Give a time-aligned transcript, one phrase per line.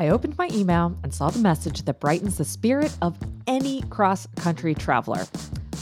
[0.00, 4.28] I opened my email and saw the message that brightens the spirit of any cross
[4.36, 5.26] country traveler.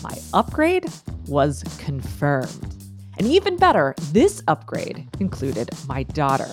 [0.02, 0.86] My upgrade
[1.28, 2.74] was confirmed.
[3.18, 6.48] And even better, this upgrade included my daughter.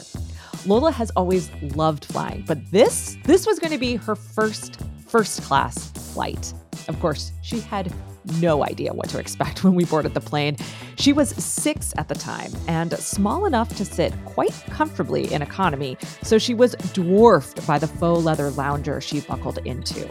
[0.65, 5.41] Lola has always loved flying, but this this was going to be her first first
[5.43, 6.53] class flight.
[6.89, 7.93] Of course, she had
[8.39, 10.57] no idea what to expect when we boarded the plane.
[10.97, 15.97] She was six at the time and small enough to sit quite comfortably in economy,
[16.21, 20.09] so she was dwarfed by the faux leather lounger she buckled into.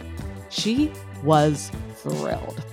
[0.49, 0.91] She
[1.23, 2.63] was thrilled.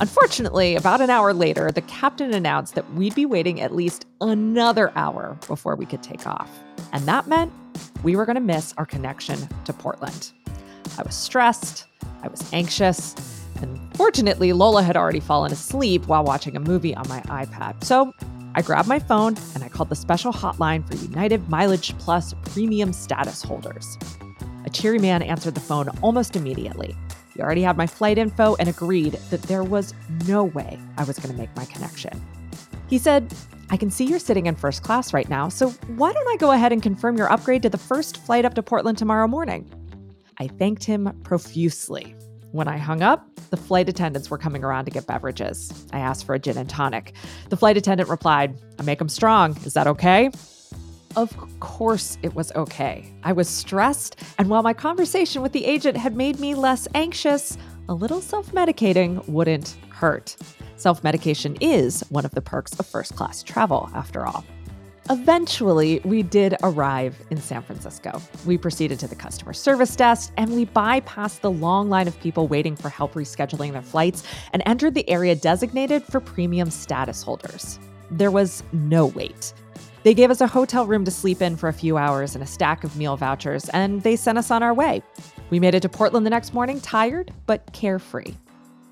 [0.00, 4.92] Unfortunately, about an hour later, the captain announced that we'd be waiting at least another
[4.94, 6.48] hour before we could take off.
[6.92, 7.52] And that meant
[8.04, 10.32] we were going to miss our connection to Portland.
[10.96, 11.86] I was stressed,
[12.22, 13.14] I was anxious,
[13.98, 17.82] fortunately, Lola had already fallen asleep while watching a movie on my iPad.
[17.82, 18.14] So
[18.54, 22.92] I grabbed my phone and I called the special hotline for United Mileage Plus premium
[22.92, 23.98] status holders.
[24.64, 26.94] A cheery man answered the phone almost immediately.
[27.34, 29.92] He already had my flight info and agreed that there was
[30.26, 32.24] no way I was going to make my connection.
[32.86, 33.34] He said,
[33.70, 36.52] I can see you're sitting in first class right now, so why don't I go
[36.52, 39.68] ahead and confirm your upgrade to the first flight up to Portland tomorrow morning?
[40.38, 42.14] I thanked him profusely.
[42.52, 45.86] When I hung up, the flight attendants were coming around to get beverages.
[45.92, 47.12] I asked for a gin and tonic.
[47.50, 49.56] The flight attendant replied, I make them strong.
[49.64, 50.30] Is that okay?
[51.14, 53.12] Of course, it was okay.
[53.22, 57.58] I was stressed, and while my conversation with the agent had made me less anxious,
[57.88, 60.36] a little self medicating wouldn't hurt.
[60.76, 64.44] Self medication is one of the perks of first class travel, after all.
[65.10, 68.20] Eventually, we did arrive in San Francisco.
[68.44, 72.46] We proceeded to the customer service desk and we bypassed the long line of people
[72.46, 74.22] waiting for help rescheduling their flights
[74.52, 77.78] and entered the area designated for premium status holders.
[78.10, 79.54] There was no wait.
[80.02, 82.46] They gave us a hotel room to sleep in for a few hours and a
[82.46, 85.02] stack of meal vouchers, and they sent us on our way.
[85.50, 88.34] We made it to Portland the next morning, tired but carefree.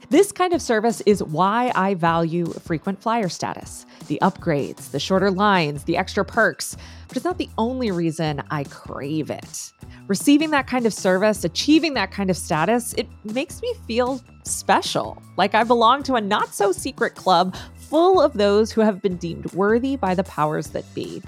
[0.09, 5.33] This kind of service is why I value frequent flyer status the upgrades, the shorter
[5.33, 6.77] lines, the extra perks,
[7.09, 9.73] but it's not the only reason I crave it.
[10.07, 15.21] Receiving that kind of service, achieving that kind of status, it makes me feel special,
[15.37, 19.17] like I belong to a not so secret club full of those who have been
[19.17, 21.21] deemed worthy by the powers that be.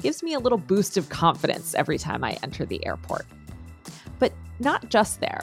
[0.00, 3.26] Gives me a little boost of confidence every time I enter the airport.
[4.18, 5.42] But not just there.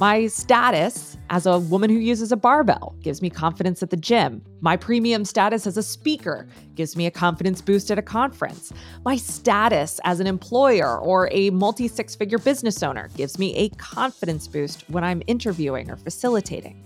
[0.00, 4.42] My status as a woman who uses a barbell gives me confidence at the gym.
[4.60, 8.72] My premium status as a speaker gives me a confidence boost at a conference.
[9.04, 13.68] My status as an employer or a multi six figure business owner gives me a
[13.76, 16.84] confidence boost when I'm interviewing or facilitating.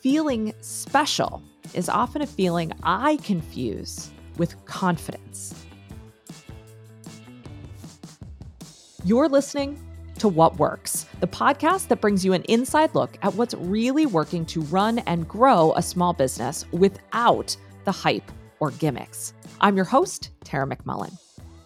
[0.00, 1.42] Feeling special
[1.74, 5.54] is often a feeling I confuse with confidence.
[9.04, 9.78] You're listening
[10.18, 14.46] to What Works, the podcast that brings you an inside look at what's really working
[14.46, 18.30] to run and grow a small business without the hype
[18.60, 19.34] or gimmicks.
[19.60, 21.16] I'm your host, Tara McMullen.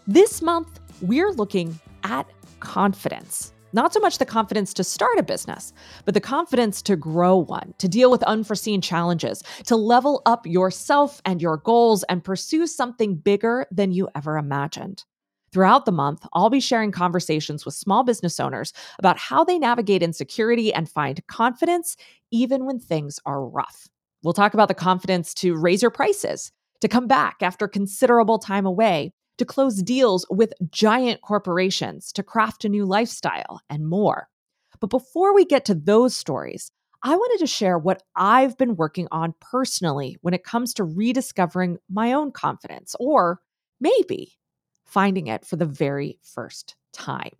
[0.06, 2.28] This month, we're looking at
[2.60, 3.52] confidence.
[3.74, 5.74] Not so much the confidence to start a business,
[6.06, 11.20] but the confidence to grow one, to deal with unforeseen challenges, to level up yourself
[11.26, 15.04] and your goals and pursue something bigger than you ever imagined.
[15.52, 20.02] Throughout the month, I'll be sharing conversations with small business owners about how they navigate
[20.02, 21.96] insecurity and find confidence
[22.30, 23.88] even when things are rough.
[24.22, 28.66] We'll talk about the confidence to raise your prices, to come back after considerable time
[28.66, 34.28] away, to close deals with giant corporations, to craft a new lifestyle, and more.
[34.80, 36.70] But before we get to those stories,
[37.02, 41.78] I wanted to share what I've been working on personally when it comes to rediscovering
[41.88, 43.40] my own confidence, or
[43.80, 44.32] maybe
[44.88, 47.32] finding it for the very first time.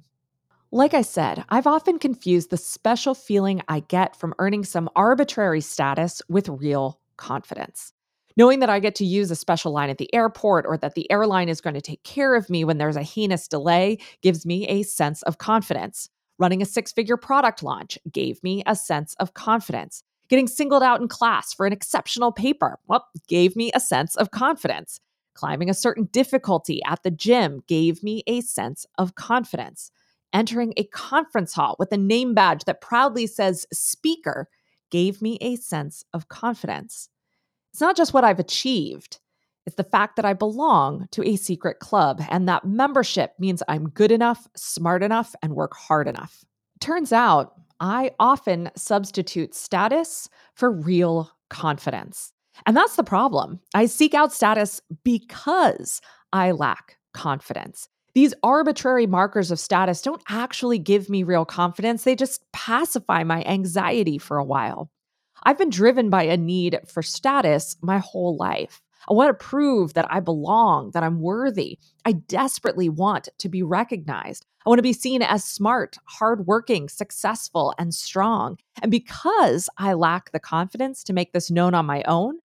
[0.71, 5.63] Like I said, I've often confused the special feeling I get from earning some arbitrary
[5.63, 7.95] status with real confidence.
[8.37, 11.11] Knowing that I get to use a special line at the airport or that the
[11.11, 14.69] airline is going to take care of me when there's a heinous delay gives me
[14.69, 16.11] a sense of confidence.
[16.39, 20.05] Running a six figure product launch gave me a sense of confidence.
[20.29, 24.31] Getting singled out in class for an exceptional paper, well, gave me a sense of
[24.31, 25.01] confidence.
[25.38, 29.93] Climbing a certain difficulty at the gym gave me a sense of confidence.
[30.32, 34.49] Entering a conference hall with a name badge that proudly says speaker
[34.90, 37.08] gave me a sense of confidence.
[37.70, 39.20] It's not just what I've achieved,
[39.64, 43.91] it's the fact that I belong to a secret club, and that membership means I'm
[43.91, 46.44] good enough, smart enough, and work hard enough.
[46.81, 52.32] Turns out, I often substitute status for real confidence.
[52.66, 53.60] And that's the problem.
[53.75, 56.00] I seek out status because
[56.32, 57.88] I lack confidence.
[58.14, 63.43] These arbitrary markers of status don't actually give me real confidence, they just pacify my
[63.44, 64.90] anxiety for a while.
[65.44, 68.81] I've been driven by a need for status my whole life.
[69.08, 71.78] I want to prove that I belong, that I'm worthy.
[72.05, 74.44] I desperately want to be recognized.
[74.66, 78.58] I want to be seen as smart, hardworking, successful, and strong.
[78.82, 82.38] And because I lack the confidence to make this known on my own,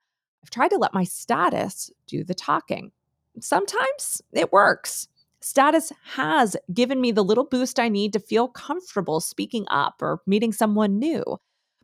[0.43, 2.91] I've tried to let my status do the talking.
[3.39, 5.07] Sometimes it works.
[5.39, 10.21] Status has given me the little boost I need to feel comfortable speaking up or
[10.27, 11.23] meeting someone new.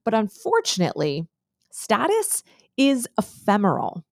[0.04, 1.28] But unfortunately,
[1.72, 2.44] status
[2.78, 4.04] is ephemeral.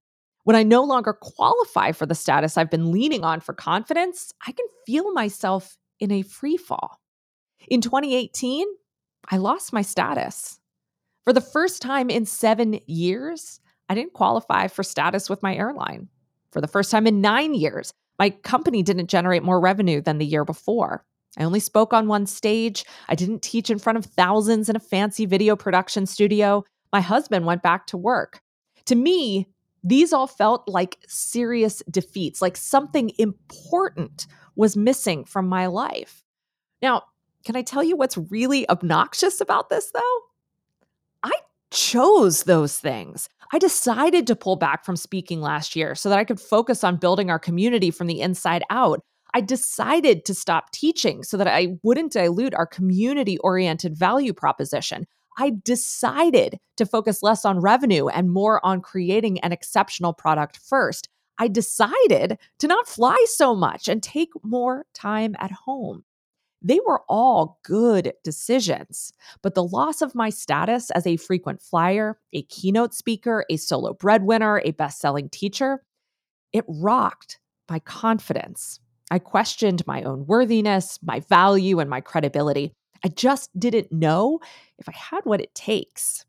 [0.44, 4.54] When I no longer qualify for the status I've been leaning on for confidence, I
[4.54, 7.00] can feel myself in a free fall.
[7.68, 8.66] In 2018,
[9.30, 10.60] I lost my status.
[11.26, 13.60] For the first time in seven years,
[13.90, 16.10] I didn't qualify for status with my airline.
[16.52, 20.26] For the first time in nine years, my company didn't generate more revenue than the
[20.26, 21.06] year before.
[21.38, 22.84] I only spoke on one stage.
[23.10, 26.64] I didn't teach in front of thousands in a fancy video production studio.
[26.92, 28.42] My husband went back to work.
[28.86, 29.48] To me,
[29.84, 34.26] these all felt like serious defeats, like something important
[34.56, 36.24] was missing from my life.
[36.82, 37.04] Now,
[37.46, 40.20] can I tell you what's really obnoxious about this, though?
[41.24, 41.32] I
[41.72, 43.30] chose those things.
[43.52, 46.98] I decided to pull back from speaking last year so that I could focus on
[46.98, 49.02] building our community from the inside out.
[49.34, 55.06] I decided to stop teaching so that I wouldn't dilute our community oriented value proposition.
[55.38, 61.08] I decided to focus less on revenue and more on creating an exceptional product first.
[61.38, 66.04] I decided to not fly so much and take more time at home.
[66.62, 72.20] They were all good decisions, but the loss of my status as a frequent flyer,
[72.34, 75.84] a keynote speaker, a solo breadwinner, a best selling teacher,
[76.54, 77.40] it rocked
[77.70, 78.80] my confidence.
[79.12, 82.74] I questioned my own worthiness, my value, and my credibility.
[83.04, 84.40] I just didn't know
[84.80, 86.26] if I had what it takes.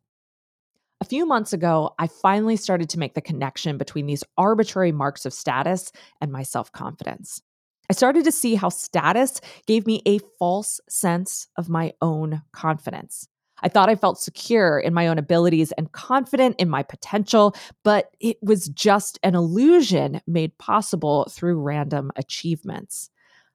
[1.00, 5.24] A few months ago, I finally started to make the connection between these arbitrary marks
[5.24, 7.40] of status and my self confidence.
[7.90, 13.28] I started to see how status gave me a false sense of my own confidence.
[13.62, 18.10] I thought I felt secure in my own abilities and confident in my potential, but
[18.20, 23.10] it was just an illusion made possible through random achievements.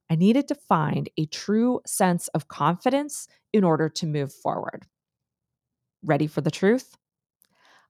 [0.09, 4.85] I needed to find a true sense of confidence in order to move forward.
[6.03, 6.97] Ready for the truth?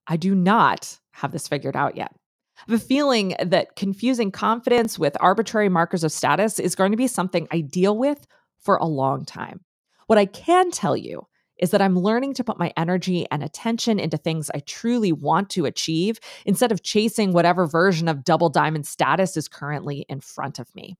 [0.06, 2.14] I do not have this figured out yet.
[2.68, 7.46] A feeling that confusing confidence with arbitrary markers of status is going to be something
[7.50, 8.26] I deal with
[8.58, 9.60] for a long time.
[10.06, 11.26] What I can tell you
[11.58, 15.50] is that I'm learning to put my energy and attention into things I truly want
[15.50, 20.58] to achieve instead of chasing whatever version of double diamond status is currently in front
[20.58, 20.96] of me.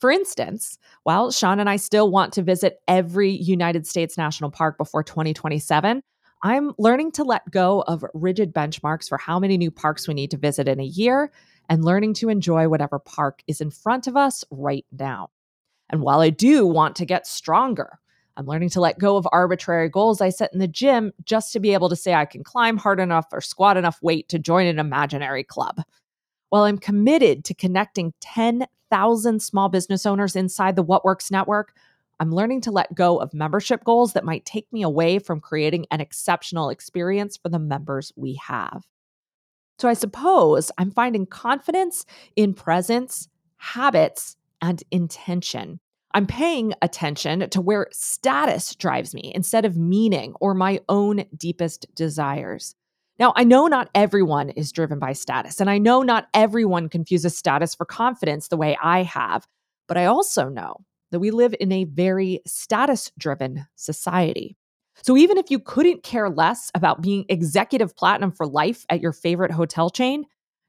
[0.00, 4.78] For instance, while Sean and I still want to visit every United States national park
[4.78, 6.02] before 2027,
[6.42, 10.30] I'm learning to let go of rigid benchmarks for how many new parks we need
[10.30, 11.30] to visit in a year
[11.68, 15.30] and learning to enjoy whatever park is in front of us right now.
[15.90, 17.98] And while I do want to get stronger,
[18.36, 21.60] I'm learning to let go of arbitrary goals I set in the gym just to
[21.60, 24.66] be able to say I can climb hard enough or squat enough weight to join
[24.66, 25.82] an imaginary club.
[26.48, 31.74] While I'm committed to connecting 10,000 small business owners inside the What Works Network,
[32.20, 35.86] I'm learning to let go of membership goals that might take me away from creating
[35.90, 38.84] an exceptional experience for the members we have.
[39.78, 42.04] So I suppose I'm finding confidence
[42.36, 45.80] in presence, habits, and intention.
[46.12, 51.86] I'm paying attention to where status drives me instead of meaning or my own deepest
[51.94, 52.74] desires.
[53.18, 57.36] Now, I know not everyone is driven by status, and I know not everyone confuses
[57.36, 59.46] status for confidence the way I have,
[59.88, 60.76] but I also know
[61.10, 64.56] that we live in a very status driven society.
[65.02, 69.12] So even if you couldn't care less about being executive platinum for life at your
[69.12, 70.24] favorite hotel chain,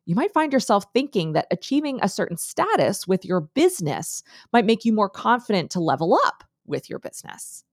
[0.05, 4.86] you might find yourself thinking that achieving a certain status with your business might make
[4.86, 7.63] you more confident to level up with your business.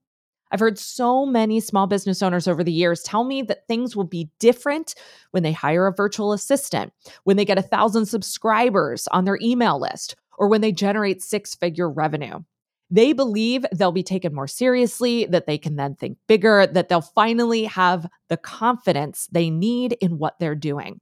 [0.50, 4.04] I've heard so many small business owners over the years tell me that things will
[4.04, 4.94] be different
[5.30, 6.92] when they hire a virtual assistant,
[7.24, 11.54] when they get a thousand subscribers on their email list, or when they generate six
[11.54, 12.40] figure revenue.
[12.90, 17.00] They believe they'll be taken more seriously, that they can then think bigger, that they'll
[17.00, 21.00] finally have the confidence they need in what they're doing.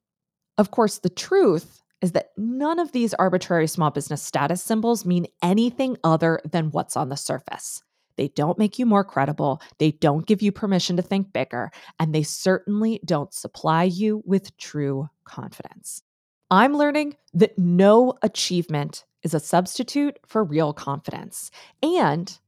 [0.59, 5.27] Of course, the truth is that none of these arbitrary small business status symbols mean
[5.43, 7.83] anything other than what's on the surface.
[8.17, 9.61] They don't make you more credible.
[9.79, 11.71] They don't give you permission to think bigger.
[11.99, 16.03] And they certainly don't supply you with true confidence.
[16.51, 21.51] I'm learning that no achievement is a substitute for real confidence.
[21.83, 22.39] And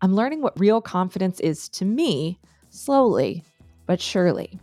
[0.00, 2.40] I'm learning what real confidence is to me
[2.70, 3.44] slowly
[3.86, 4.58] but surely.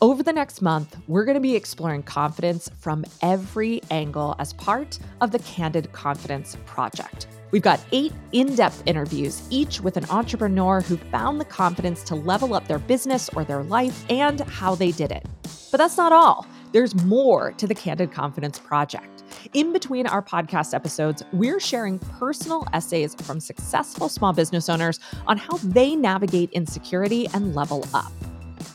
[0.00, 4.98] Over the next month, we're going to be exploring confidence from every angle as part
[5.20, 7.26] of the Candid Confidence Project.
[7.50, 12.14] We've got eight in depth interviews, each with an entrepreneur who found the confidence to
[12.14, 15.26] level up their business or their life and how they did it.
[15.70, 16.46] But that's not all.
[16.70, 19.22] There's more to the Candid Confidence Project.
[19.54, 25.38] In between our podcast episodes, we're sharing personal essays from successful small business owners on
[25.38, 28.12] how they navigate insecurity and level up.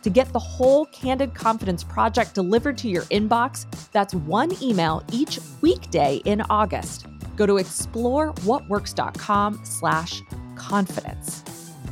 [0.01, 5.39] To get the whole Candid Confidence Project delivered to your inbox, that's one email each
[5.61, 7.05] weekday in August.
[7.35, 10.23] Go to explorewhatworks.com slash
[10.55, 11.43] confidence.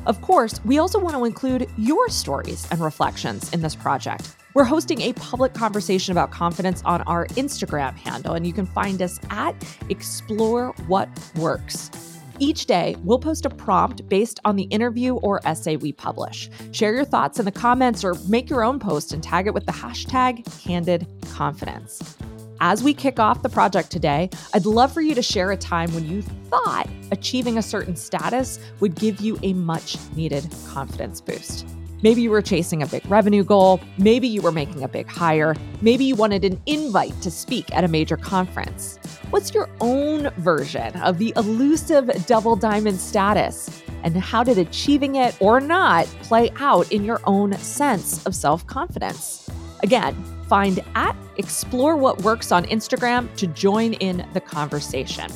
[0.07, 4.35] Of course, we also want to include your stories and reflections in this project.
[4.53, 9.01] We're hosting a public conversation about confidence on our Instagram handle, and you can find
[9.01, 9.55] us at
[9.87, 11.89] Explore What Works.
[12.37, 16.49] Each day, we'll post a prompt based on the interview or essay we publish.
[16.73, 19.65] Share your thoughts in the comments or make your own post and tag it with
[19.65, 22.17] the hashtag Candid Confidence.
[22.59, 25.93] As we kick off the project today, I'd love for you to share a time
[25.93, 31.65] when you thought achieving a certain status would give you a much needed confidence boost.
[32.03, 33.79] Maybe you were chasing a big revenue goal.
[33.97, 35.55] Maybe you were making a big hire.
[35.81, 38.97] Maybe you wanted an invite to speak at a major conference.
[39.29, 43.83] What's your own version of the elusive double diamond status?
[44.03, 48.65] And how did achieving it or not play out in your own sense of self
[48.65, 49.49] confidence?
[49.83, 50.15] Again,
[50.47, 55.31] find at Explore What Works on Instagram to join in the conversation.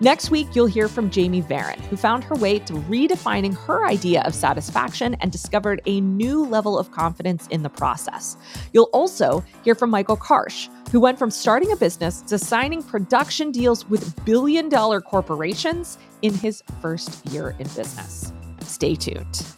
[0.00, 4.22] Next week, you'll hear from Jamie Varon, who found her way to redefining her idea
[4.22, 8.36] of satisfaction and discovered a new level of confidence in the process.
[8.72, 13.50] You'll also hear from Michael Karsh, who went from starting a business to signing production
[13.50, 18.32] deals with billion dollar corporations in his first year in business.
[18.60, 19.57] Stay tuned.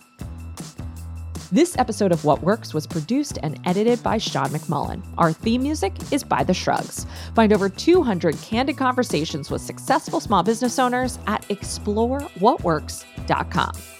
[1.53, 5.03] This episode of What Works was produced and edited by Sean McMullen.
[5.19, 7.07] Our theme music is by The Shrugs.
[7.35, 14.00] Find over 200 candid conversations with successful small business owners at explorewhatworks.com.